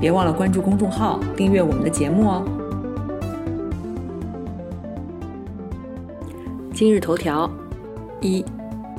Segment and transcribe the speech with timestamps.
[0.00, 2.42] 别忘了关注公众号，订阅我们的节目哦。
[6.72, 7.50] 今日头条：
[8.22, 8.42] 一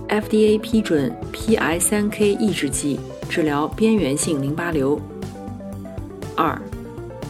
[0.07, 5.01] ，FDA 批准 PI3K 抑制剂治疗边缘性淋巴瘤。
[6.35, 6.55] 二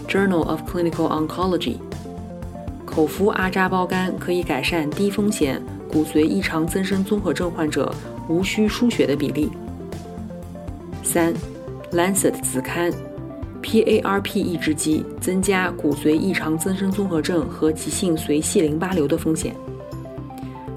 [0.06, 1.78] ，Journal of Clinical Oncology，
[2.86, 7.90] 口服阿扎胞苷可以改善低风险骨髓异常增生综合症患者
[8.28, 9.50] 无需输血的比例。
[11.04, 11.34] 三
[11.94, 12.92] ，Lancet 子刊。
[13.72, 19.56] PARP 抑制剂增加骨髓异常增生综合症和急性髓系淋巴瘤的风险。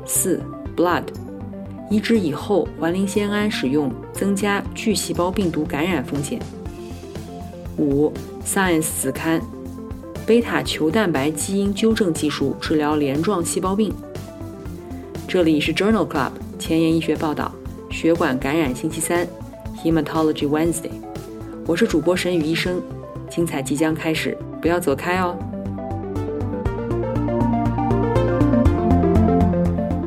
[0.07, 0.41] 四
[0.77, 1.03] ，Blood，
[1.91, 6.39] 移植以后环磷酰胺使用增加巨细胞病毒感染风险。
[7.79, 8.13] 五
[8.47, 9.43] ，Science 子刊，
[10.25, 13.93] 贝塔球蛋白基因纠正技术治疗镰状细胞病。
[15.27, 17.51] 这里是 Journal Club 前沿医学报道，
[17.91, 19.27] 血管感染星期三
[19.83, 21.04] ，Hematology Wednesday。
[21.67, 22.83] 我是主播沈宇医生，
[23.31, 25.35] 精彩即将开始，不要走开哦。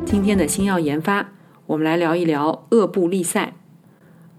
[0.06, 1.32] 今天的新药研发，
[1.66, 3.54] 我们来聊一聊厄布利塞。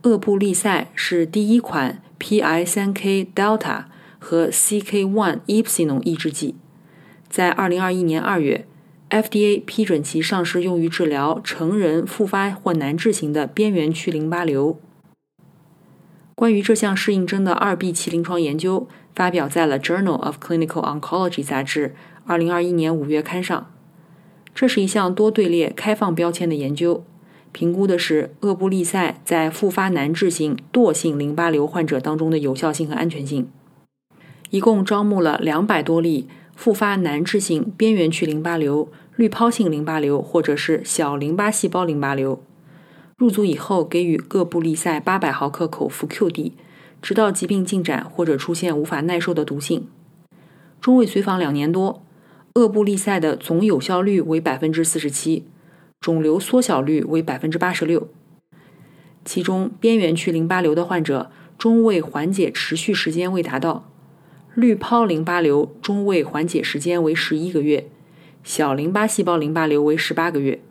[0.04, 3.84] 厄布利塞是第一款 PI3K delta
[4.18, 6.56] 和 CK1 epsilon 抑制剂，
[7.28, 8.66] 在2021年2月
[9.10, 14.80] ，FDA 批准其上市用于治疗成人复发或难治型的边缘区淋巴瘤。
[16.40, 21.94] 关于这项适应症的二 B 期临床研究发表在了《Journal of Clinical Oncology》杂志
[22.30, 23.70] 2021年5月刊上。
[24.56, 27.04] 这是一项多队列开放标签的研究，
[27.52, 33.50] 评估的是厄布利塞在复发难治性惰性淋巴瘤患者当中的有效性和安全性。
[34.50, 38.88] 一共招募了两百多例复发难治性边缘区淋巴瘤、
[39.18, 42.42] 滤泡性淋巴瘤或者是小淋巴细胞淋巴瘤。
[43.20, 46.54] 入组以后，给予各布利塞八百毫克口服 QD，
[47.02, 49.90] 直到疾病进展或者出现无法耐受的毒性。
[50.80, 52.02] 中位随访两年多，
[52.54, 55.44] 厄布利塞的总有效率为百分之四十七，
[56.00, 58.08] 肿瘤缩小率为百分之八十六。
[59.26, 63.92] 其中边缘区淋巴瘤的患者中位缓解持续时间未达到，
[64.56, 67.90] 滤泡淋巴瘤中位缓解时间为十一个月，
[68.46, 70.62] 小淋巴细胞淋巴瘤为十八个月。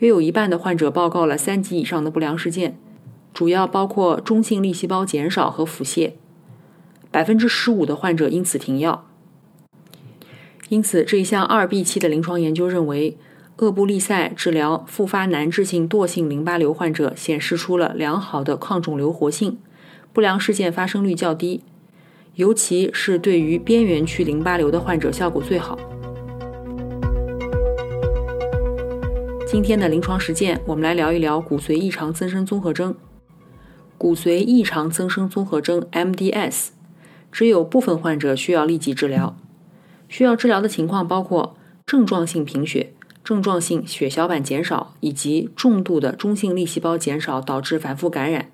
[0.00, 2.78] 约有一半的患者报告了三级以上的不良事件，
[3.34, 6.12] 主要包括中性粒细胞减少和腹泻。
[7.10, 9.06] 百分之十五的患者因此停药。
[10.70, 13.18] 因此，这一项二 B 期的临床研究认为，
[13.58, 19.58] 厄布利塞治疗复发难治性惰性淋巴瘤患者显示出了良好的抗肿瘤活性，
[20.14, 21.62] 不良事件发生率较低，
[22.36, 25.78] 尤其是对于边缘区淋巴瘤的患者效果最好。
[29.50, 32.94] 今天的临床实践，我们来聊一聊骨髓异常增生综合征。
[33.98, 36.68] 骨髓异常增生综合征 （MDS）
[37.32, 39.36] 只有部分患者需要立即治疗。
[40.08, 42.92] 需要治疗的情况包括症状性贫血、
[43.24, 48.52] 症状性血小板减少以及重度的中性粒细胞减少导致反复感染。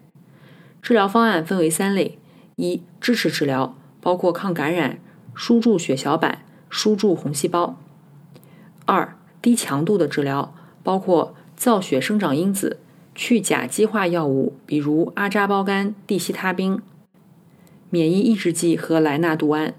[0.80, 2.18] 治疗方案分为三类：
[2.56, 4.98] 一、支持治疗，包括抗感染、
[5.34, 7.76] 输注血小板、输注红细胞；
[8.86, 10.54] 二、低强度的治疗。
[10.86, 12.78] 包括造血生长因子、
[13.12, 16.80] 去甲基化药物，比如阿扎胞苷、地西他滨、
[17.90, 19.74] 免疫抑制剂和莱纳度胺。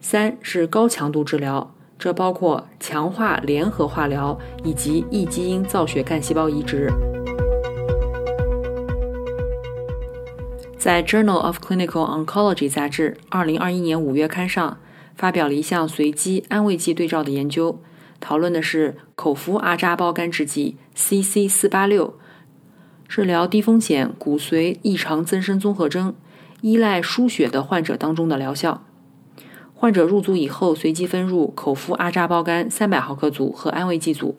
[0.00, 6.92] 三是高强度治疗，这包括强化联合化疗以及异基因造血干细胞移植。
[10.76, 14.78] 在《Journal of Clinical Oncology》杂志2021年5月刊上，
[15.14, 17.78] 发表了一项随机安慰剂对照的研究。
[18.26, 22.18] 讨论的是口服阿扎胞苷制剂 CC 四八六
[23.06, 26.12] 治疗低风险骨髓异常增生综合征
[26.60, 28.82] 依赖输血的患者当中的疗效。
[29.72, 34.36] 患者入组以后，随机分入口服阿扎胞苷三百毫克组和安慰剂组。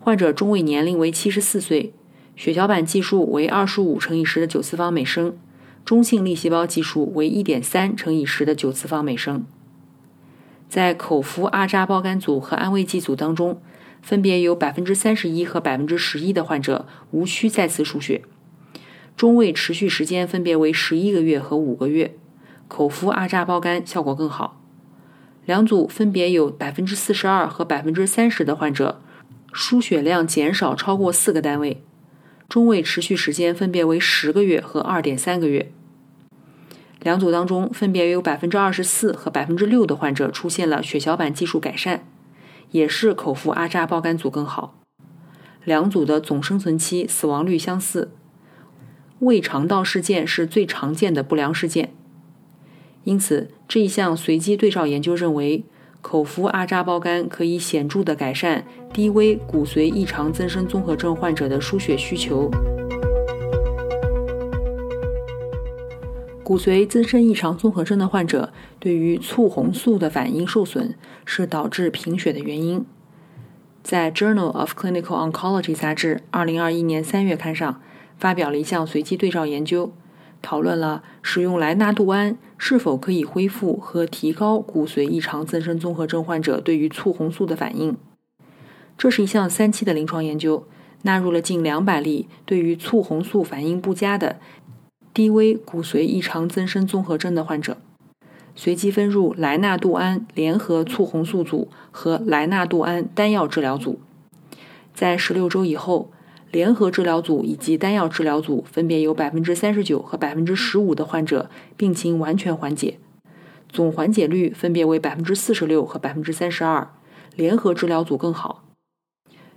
[0.00, 1.94] 患者中位年龄为七十四岁，
[2.34, 5.36] 血小板计数为二十五乘以十的九次方每升，
[5.84, 9.44] 中性粒细胞计数为一点三乘以十的九次方每升。
[10.70, 13.60] 在口服阿扎胞苷组和安慰剂组当中，
[14.00, 18.22] 分别有百分之三十一和百分之十一的患者无需再次输血，
[19.16, 22.14] 中位持续时间分别为十一个月和五个月，
[22.68, 24.62] 口服阿扎胞苷效果更好。
[25.44, 29.02] 两组分别有百分之四十二和百分之三十的患者
[29.52, 31.82] 输血量减少超过四个单位，
[32.48, 35.72] 中位持续时间分别为十个月和二点三个月。
[37.02, 42.04] 两组当中分别有百分之二十四和百分之六的患者出现了血小板计数改善，
[42.72, 44.74] 也是口服阿扎胞苷组更好。
[45.64, 48.10] 两组的总生存期、死亡率相似，
[49.20, 51.92] 胃肠道事件是最常见的不良事件。
[53.04, 55.64] 因此，这一项随机对照研究认为，
[56.02, 62.50] 口服阿扎胞苷可以显著地改善低危骨髓异常增生综合症患者的输血需求。
[66.50, 72.84] 骨髓增生异常综合征的患者对于促红素的反应受损是导致贫血的原因。
[73.84, 77.80] 在《Journal of Clinical Oncology》杂志2021年3月刊上
[78.18, 79.92] 发表了一项随机对照研究，
[80.42, 87.96] 讨论了使用莱纳度胺是否可以恢复和提高骨髓异常增生综合征患者对于促红素的反应。
[88.98, 90.66] 这是一项三期的临床研究，
[91.02, 94.40] 纳入了近200例对于促红素反应不佳的。
[95.12, 97.78] 低危骨髓异常增生综合征的患者，
[98.54, 103.98] 随机分入莱纳度胺联合促红素组和莱纳度胺单药治疗组。
[104.94, 106.10] 在十六周以后，
[106.52, 112.98] 联合治疗组以及单药治疗组分别有百分之三十九和百分之十五的患者病情完全缓解，
[113.68, 116.88] 总缓解率分别为百分之四十六和百分之三十二，
[117.34, 118.64] 联合治疗组更好。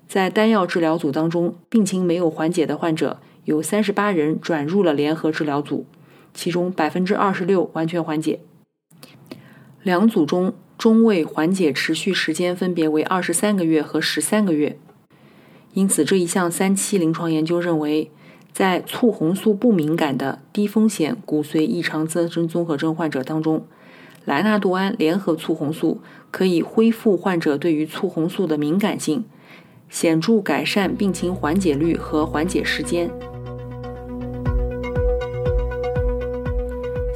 [0.08, 3.20] 在单药治疗组当中，病情没有缓解的患者。
[3.46, 5.86] 有三十八人转入了联合治疗组，
[6.34, 8.40] 其中百分之二十六完全缓解。
[9.82, 14.78] 两组中中位缓解持续时间分别为二十三个月和十三个月。
[15.74, 18.12] 因此，这一项三期临床研究认为，
[18.54, 23.66] 在促红素不敏感的低风险骨髓异常增生综合征患者当中，
[24.24, 26.00] 莱纳度胺联合促红素
[26.32, 29.26] 可以恢复患者对于促红素的敏感性，
[29.90, 33.10] 显著改善病情缓解率和缓解时间。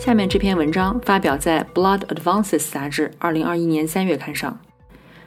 [0.07, 4.57] 下面这篇文章发表在《Blood Advances》杂志2021年3月刊上。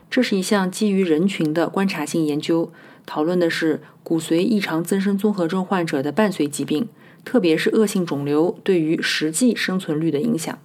[0.08, 2.72] 这是一项基于人群的观察性研究，
[3.04, 6.88] 讨论的是骨髓异常增生综合症患者的伴随疾病，
[7.26, 10.58] 特别是恶性肿瘤对于实际生存率的影响。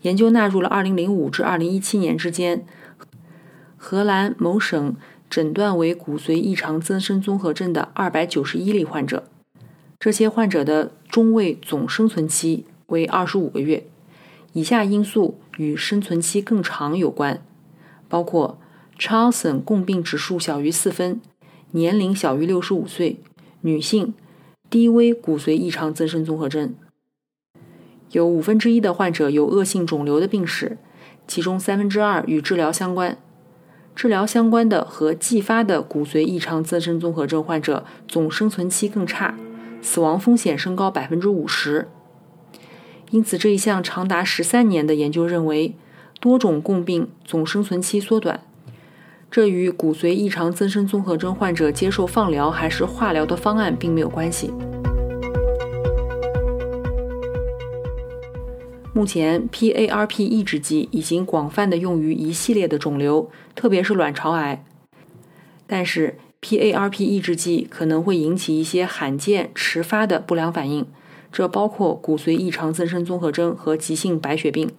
[0.00, 2.64] 研究纳入了2005至2017年之间
[3.76, 4.96] 荷兰某省
[5.28, 9.24] 诊断为骨髓异常增生综合症的291例患者，
[10.00, 12.64] 这些患者的中位总生存期。
[12.92, 13.84] 为二十五个月，
[14.52, 17.42] 以下因素与生存期更长有关，
[18.08, 18.58] 包括
[18.98, 21.20] Charlson 共病指数小于四分，
[21.70, 23.18] 年龄小于六十五岁，
[23.62, 24.12] 女性，
[24.68, 26.74] 低危骨髓异常增生综合征。
[28.10, 30.76] 有五分之一的患者有恶性肿瘤的病史，
[31.26, 33.16] 其中三分之二与治疗相关。
[33.94, 39.34] 治疗相关的和继发的骨髓异常增生综合征患者总生存期更差，
[39.80, 41.88] 死亡风险升高百分之五十。
[43.12, 45.74] 因此，这一项长达十三年的研究认为，
[46.18, 48.40] 多种共病总生存期缩短，
[49.30, 54.50] 这与骨髓异常增生综合征患者接受放疗还是化疗的方案并没有关系。
[58.94, 64.64] 目前，PARP 抑制剂已经广泛的用于一系列的肿瘤，特别是卵巢癌。
[65.66, 70.86] 但是，PARP 抑制剂可能会引起一些罕见迟发的不良反应。
[71.32, 74.70] 这包括骨髓异常增生综合征和急性白血病。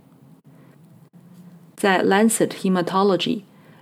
[1.76, 3.18] 在《Lancet Hematology》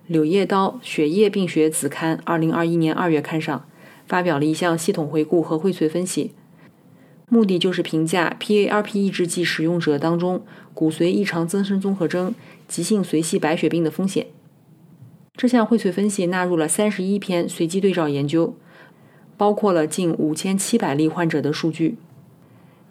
[0.08, 3.66] 柳叶刀血液病学子刊2021年2月刊上，
[4.08, 6.32] 发表了一项系统回顾和荟萃分析，
[7.30, 10.42] 目的就是评价 PARP 抑制剂使用者当中
[10.74, 12.34] 骨髓异常增生综合征、
[12.68, 14.28] 急性髓系白血病的风险。
[15.36, 18.56] 这项荟萃分析纳入了31篇随机对照研究，
[19.38, 21.98] 包括了近5700例患者的数据。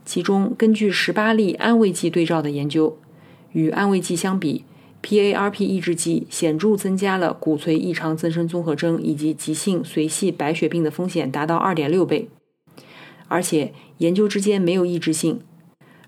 [0.04, 2.99] 其中，根据十八例安慰剂对照的研究，
[3.52, 4.64] 与安慰剂相比
[5.02, 12.28] ，PARP 抑制剂显著增加了骨髓异常增生综合征以及急性髓系白血病的风险，达到二点六倍。
[13.28, 15.40] 而且，研究之间没有抑制性，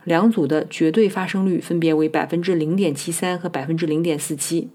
[0.03, 4.71] 两组的绝对发生率分别为百分之零点七三和百分之零点四七。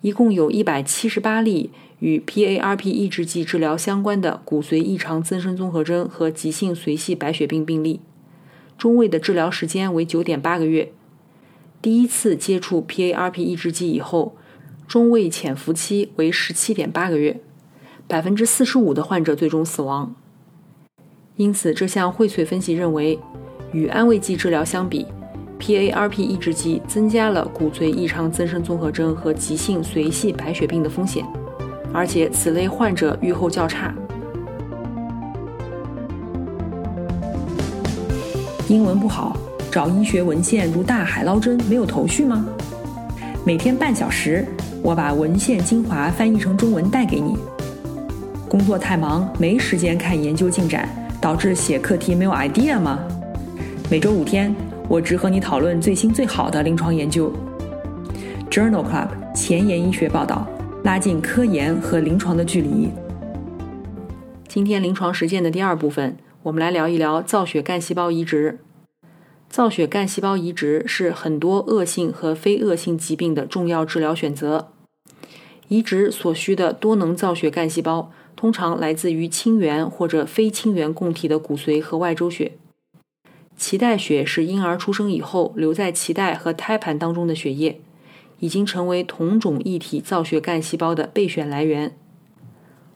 [0.00, 1.70] 一共有一百七十八例。
[2.00, 8.00] 与 PARP 抑制剂治疗相关的骨髓异常增生综合征和急性髓系白血病病例，
[8.76, 10.92] 中位的治疗时间为九点八个月。
[11.82, 14.36] 第一次接触 PARP 抑制剂以后，
[14.86, 17.40] 中位潜伏期为十七点八个月，
[18.06, 20.14] 百分之四十五的患者最终死亡。
[21.36, 23.18] 因此，这项荟萃分析认为，
[23.72, 25.06] 与安慰剂治疗相比
[25.60, 31.24] PARP 抑制剂增加了骨髓异常增生综合征和急性髓系白血病的风险，
[31.92, 33.94] 而且此类患者预后较差。
[38.68, 39.36] 英文不好，
[39.70, 42.44] 找医学文献如大海捞针，没有头绪吗？
[43.44, 44.46] 每天半小时，
[44.82, 47.38] 我把文献精华翻译成中文带给你。
[48.46, 50.88] 工作太忙，没时间看研究进展，
[51.20, 52.98] 导致写课题没有 idea 吗？
[53.90, 54.54] 每周五天，
[54.86, 57.32] 我只和你讨论最新最好的临床研究。
[58.50, 60.46] Journal Club 前沿医学报道，
[60.88, 62.88] 拉近科研和临床的距离。
[64.48, 66.16] 今天临床实践的第二部分。
[66.44, 68.60] 我们来聊一聊造血干细胞移植。
[69.50, 74.68] 造血干细胞移植是很多恶性和非恶性疾病的重要治疗选择。
[75.68, 82.52] 移植所需的多能造血干细胞通常来自于亲缘或者非亲缘供体的骨髓和外周血。
[83.58, 87.78] 脐带血是婴儿出生以后留在脐带和胎盘当中的血液，
[88.40, 91.96] 已经成为同种异体造血干细胞的备选来源。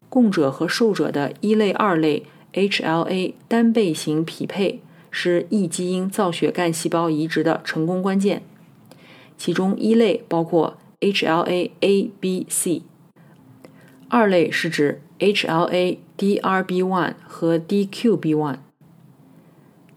[0.09, 2.25] 供者和受者的一类、二类。
[2.55, 8.43] HLA 单倍型匹配是异基因造血干细胞移植的成功关键。
[9.39, 12.83] 其中一类包括 HLA A、B、C，
[14.11, 18.59] 二类是指 HLA DRB1 和 DQB1。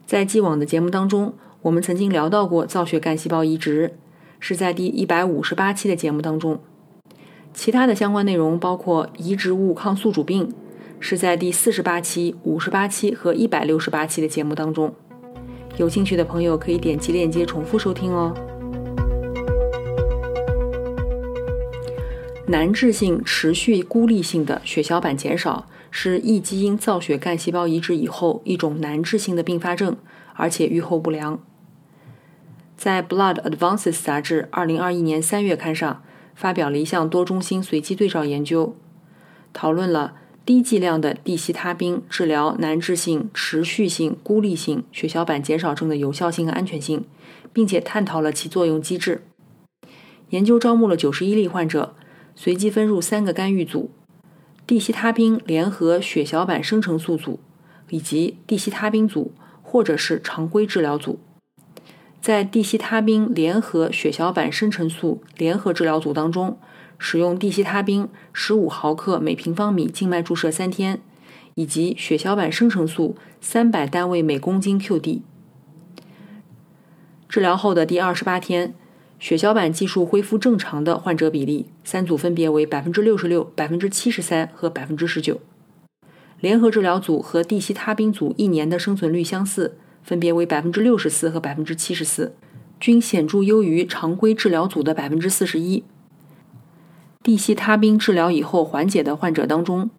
[0.06, 1.34] 在既往的节目当中，
[1.64, 3.98] 我们曾经聊到过造血干细胞移植，
[4.48, 6.60] 是在第一百五十八期的节目当中。
[7.52, 10.54] 其他的相关内容包括移植物抗宿主病。
[11.00, 14.94] 是在第四十八期、五十八期和一百六十八期的节目当中，
[15.78, 18.34] 有兴趣的朋友可以点击链接重复收听哦。
[22.48, 29.98] 难治性持续孤立性的血小板减少是异基因造血干细胞移植以后一种难治性的并发症，
[30.36, 31.40] 而且预后不良。
[32.78, 36.04] 在《Blood Advances》杂志二零二一年三月刊上
[36.36, 38.76] 发表了一项多中心随机对照研究，
[39.54, 40.14] 讨论了。
[40.46, 47.04] 低剂量的地西他滨治疗难治性持续性孤立性血小板减少症的有效性和安全性，
[47.52, 49.24] 并且探讨了其作用机制。
[50.30, 51.96] 研究招募了九十一例患者，
[52.36, 53.90] 随机分入三个干预组：
[54.68, 57.40] 地西他滨联合血小板生成素组，
[57.90, 61.18] 以及地西他滨组，或者是常规治疗组。
[62.26, 66.58] 在地西他滨联合血小板生成素联合治疗组当中。
[66.98, 71.00] 使用地西他滨十五毫克每平方米静脉注射三天，
[71.54, 75.22] 以及血小板生成素三百单位每公斤 QD。
[77.30, 78.74] 治疗后的第二十八天，
[79.20, 85.40] 血小板计数恢复正常的患者比例，三组分别为百分之六十六、百分之七十三和百分之十九。
[86.40, 92.36] 联合治疗组和地西他滨组一年的生存率相似，分别为百分之六十四和百分之七十四，
[92.80, 95.84] 均显著优于常规治疗组的百分之四十一。
[97.24, 99.90] 地西他滨治疗以后缓解的患者当中，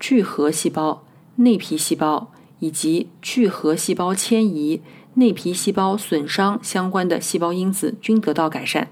[0.00, 4.82] 聚合细胞、内皮细胞以及聚合细胞迁移、
[5.14, 8.90] 内皮细胞损伤相关的细胞因子均得到改善。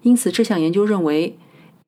[0.00, 1.36] 因此，这项研究认为，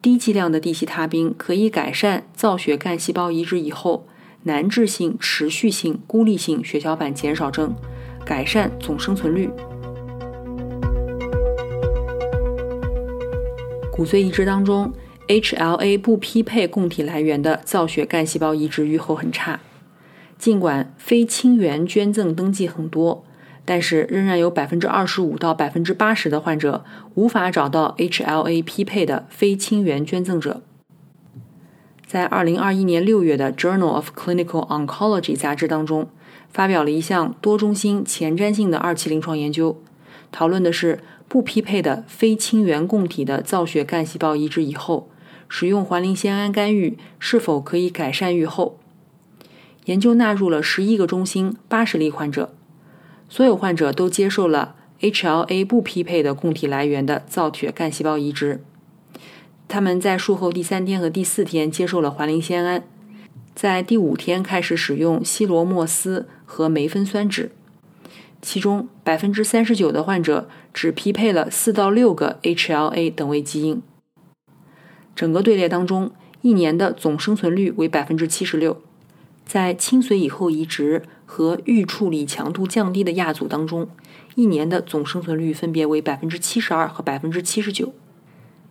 [0.02, 4.06] 低剂量的地西他滨可以改善造血干细胞移植以后
[4.42, 7.74] 难治性持续性孤立性血小板减少症，
[8.24, 9.50] 改善总生存率。
[13.92, 14.92] 骨髓移植当中
[15.28, 19.60] ，HLA 不匹配供体来源的造血干细胞移植预后很差。
[20.38, 23.22] 尽管非亲缘捐赠登记很多，
[23.66, 26.82] 但是仍然有百分之二十五到百分之八十的患者
[27.14, 30.62] 无法找到 HLA 匹配的非亲缘捐赠者。
[32.10, 36.08] 在二零二一年六月的《Journal of Clinical Oncology》杂志当中，
[36.48, 39.80] 发表了一项多中心前瞻性的二期临床研究，
[40.32, 40.98] 讨论的是。
[41.28, 45.08] 不匹配的非亲缘供体的造血干细胞移植以后，
[45.48, 48.80] 使用环磷酰胺干预是否可以改善预后？
[49.84, 52.52] 研究纳入了十一个中心、八十例患者，
[53.28, 58.64] 所有患者都接受了 HLA 不匹配的供体来源的造血干细胞移植。
[59.70, 62.82] 他们在术后第三天和第四天接受了环磷酰胺，
[63.54, 67.50] 在第五天开始使用西罗莫斯和梅芬酸酯。
[68.42, 73.80] 其中百分之三十九的患者只匹配了四到六个 HLA 等位基因。
[75.14, 76.10] 整个队列当中，
[76.42, 78.82] 一年的总生存率为百分之七十六。
[79.46, 83.88] 在清髓以后移植和预处理强度降低的亚组当中，
[84.34, 87.92] 一年的总生存率分别为百分之七十二和百分之七十九。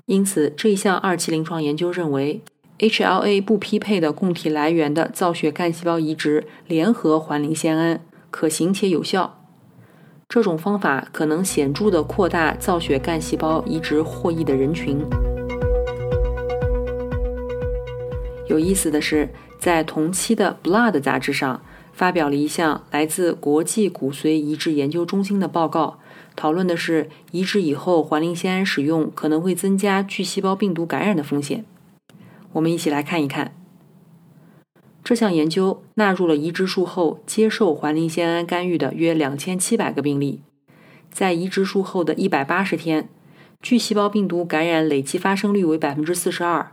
[0.09, 2.41] 因此，这一项二期临床研究认为
[2.79, 9.45] ，HLA 不匹配的供体来源的造血干细胞移植联合环磷酰胺可行且有效。
[10.27, 14.99] 这种方法可能显著地扩大造血干细胞移植获益的人群。
[18.47, 21.61] 有意思的是，在同期的《Blood》杂志上
[21.93, 25.99] 发表了一项来自国际骨髓移植研究中心的报告，
[26.39, 31.65] 讨论的是移植以后环磷酰胺使用可能会增加巨细胞病毒感染的风险。
[32.53, 33.53] 我们一起来看一看。
[35.03, 40.39] 这项研究纳入了移植术后接受环磷酰胺干预的约两千七百个病例，
[41.12, 43.10] 在移植术后的一百八十天，
[43.62, 46.72] 巨细胞病毒感染累计发生率为百分之四十二，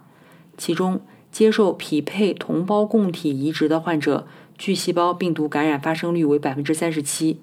[0.57, 1.01] 其中。
[1.33, 7.41] 接受匹配同胞供体移植的患者，巨细胞病毒感染发生率为百分之三十七；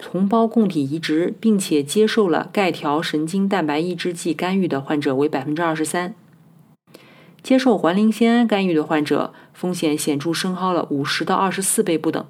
[0.00, 6.14] 同胞供体移植并且接受了钙条神经蛋白抑制剂干预的患者为百分之二十三；
[7.42, 12.26] 接受环磷酰胺干预的患者风险显著升高了五十到二十四倍不等。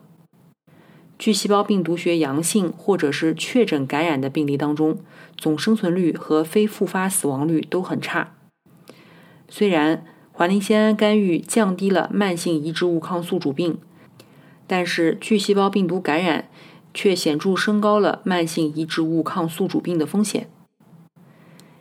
[1.18, 4.98] 巨细胞病毒学阳性或者是确诊感染的病例当中，
[5.36, 8.34] 总生存率和非复发死亡率都很差。
[9.48, 10.04] 虽然。
[10.32, 13.76] 环磷酰胺干预降低了慢性移植物抗宿主病，
[14.66, 16.48] 但是巨细胞病毒感染
[16.92, 20.48] 却显著升高了慢性移植物抗宿主病的风险。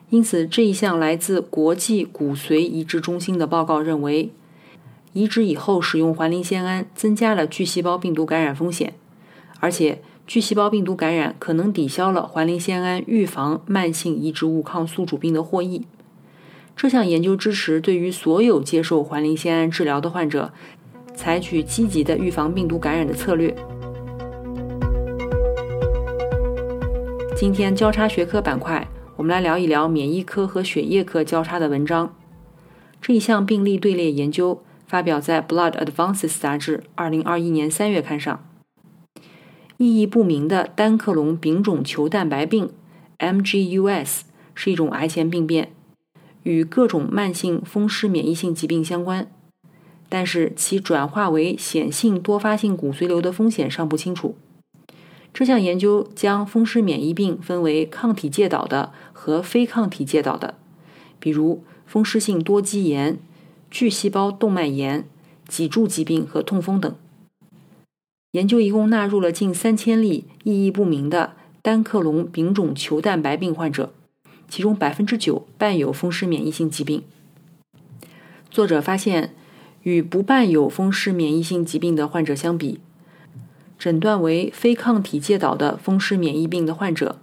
[0.10, 4.32] 因此，这一项来自国际骨髓移植中心的报告认为，
[5.14, 8.94] 移植以后使用环磷酰胺增加了巨细胞病毒感染风险，
[9.60, 15.86] 而且巨细胞病毒感染可能抵消了环磷酰胺预防慢性移植物抗宿主病的获益。
[16.76, 20.52] 这项研究支持对于所有接受环磷酰胺治疗的患者，
[21.14, 23.56] 采取积极的预防病毒感染的策略。
[27.40, 32.14] 今天交叉学科板块，我们来聊一聊免疫科和血液科交叉的文章。
[33.02, 38.46] 这一项病例队列研究发表在《Blood Advances》杂志二零二一年三月刊上。
[39.78, 42.72] 意义不明的单克隆丙种球蛋白病
[43.20, 45.72] （MGUS） 是一种癌前病变。
[46.44, 49.32] 与各种慢性风湿免疫性疾病相关，
[50.10, 54.36] 但是其转化为显性多发性骨髓瘤的风险尚不清楚。
[55.34, 60.56] 这项研究将风湿免疫病分为抗体介导的和非抗体介导的，
[61.20, 63.18] 比如风湿性多肌炎、
[63.72, 65.06] 巨细胞动脉炎、
[65.48, 66.94] 脊柱疾病和痛风等。
[68.32, 73.92] 研究一共纳入了近三千例意义不明的单克隆丙种球蛋白病患者。
[74.50, 77.04] 其中百分之九伴有风湿免疫性疾病。
[78.50, 79.36] 作者发现，
[79.84, 82.80] 与不伴有风湿免疫性疾病的患者相比，
[83.80, 87.18] 诊断为非抗体介导的风湿免疫病的患者，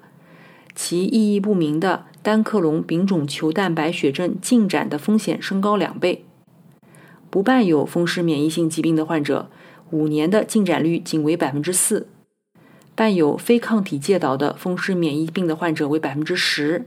[0.75, 6.25] 其意义不明的单克隆丙种球蛋白血症进展的风险升高两倍。
[7.29, 9.51] 不伴有风湿免疫性疾病的患者，
[9.91, 12.07] 五年的进展率仅为百分之四；
[12.95, 16.87] 伴有非抗体介导的风湿免疫病的患者为百分之十。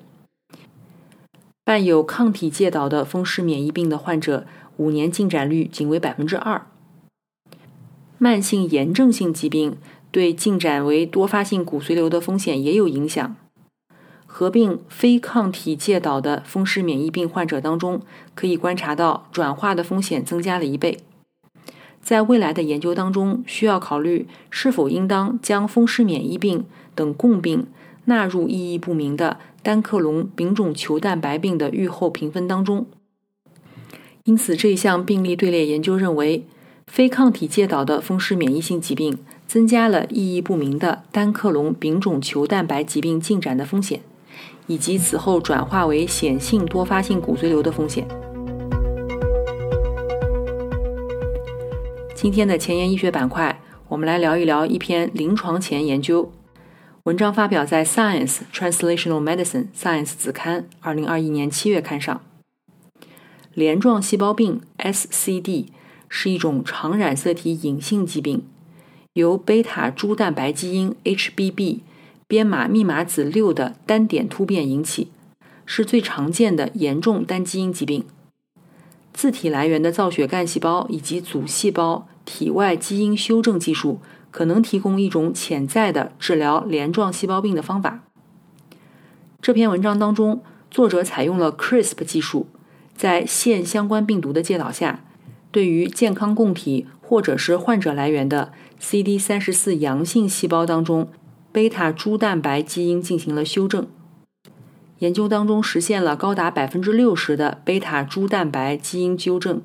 [1.63, 6.65] 伴有抗体介导的风湿免疫病的患者，五年进展率仅为百分之二。
[8.19, 9.77] 慢性炎症性疾病
[10.11, 13.35] 对进展为多发性骨髓瘤的风险也有影响。
[14.27, 18.01] 合并非抗体介导的风湿免疫病患者当中，
[18.35, 20.99] 可以观察到转化的风险增加了一倍。
[22.03, 27.65] 在未来的研究当中，需要考虑是否应当将风湿免疫病等共病
[28.05, 29.39] 纳入意义不明的。
[29.61, 32.85] 单克隆丙种球蛋白病的预后评分当中，
[34.23, 36.45] 因此这一项病例队列研究认为，
[36.89, 44.01] 非抗体介导的风湿免疫性疾病增加了意义不明的单克隆丙种球蛋白疾病进展的风险，
[44.65, 48.07] 以及此后转化为显性多发性骨髓瘤的风险。
[52.15, 56.31] 今天的前沿医学板块，我们来聊一聊一篇临床前研究。
[57.03, 62.19] 文章发表在《Science Translational Medicine》Science 子刊，二零二一年七月刊上。
[63.53, 65.67] 镰状细胞病 （SCD）
[66.09, 68.43] 是一种常染色体隐性疾病，
[69.13, 71.79] 由贝塔珠蛋白基因 HBB
[72.27, 75.09] 编码密码子六的单点突变引起，
[75.65, 78.03] 是最常见的严重单基因疾病。
[79.13, 83.99] 自体来源的造血干细胞以及组细胞体外基因修正技术。
[84.31, 88.01] 可能提供一种潜在的治疗镰状细胞病的方法。
[89.41, 92.45] 这篇文章当中，作者采用了 CRISP 技术，
[92.95, 95.03] 在腺相关病毒的介导下，
[95.51, 101.09] 对于健康供体或者是患者来源的 CD 三十四阳性细胞当中
[101.51, 103.87] 贝塔珠蛋白基因进行了修正。
[104.99, 109.61] 研究当中实现了高达百分之六十的贝塔珠蛋白基因纠正。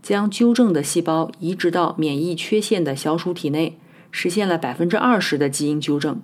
[0.00, 3.76] 将纠正的细胞移植到免疫缺陷的小鼠体内，
[4.12, 6.22] 实现了百分之二十的基因纠正。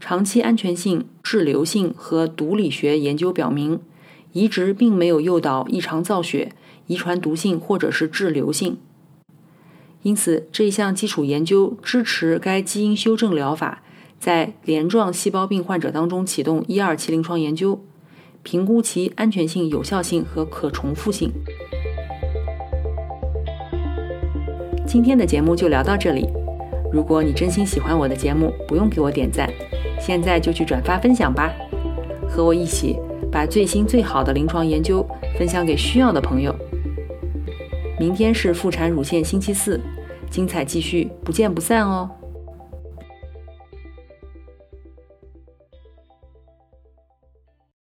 [0.00, 3.80] 长期安全性、滞留性和毒理学研究表明，
[4.32, 6.52] 移植并没有诱导异常造血、
[6.90, 8.76] 遗传毒性或者是滞留性。
[10.02, 13.84] 因此，这一项基础研究支持该基因修正疗法
[14.18, 17.80] 在镰状细胞病患者当中启动一二期临床研究，
[18.42, 21.30] 评估其安全性、有效性和可重复性。
[24.84, 26.28] 今天的节目就聊到这里。
[26.92, 29.48] 如果你真心喜欢我的节目，不用给我点赞，
[30.00, 31.52] 现在就去转发分享吧，
[32.28, 32.96] 和我一起
[33.30, 35.06] 把最新最好的临床研究
[35.38, 36.52] 分享给需要的朋友。
[38.00, 39.78] 明天是妇产乳腺星期四，
[40.30, 42.08] 精彩继续，不见不散哦。